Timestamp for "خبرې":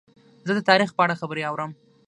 1.21-1.43